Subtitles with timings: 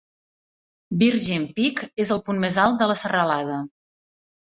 [1.01, 3.65] Virgin Peak és el punt més alt de la serralada.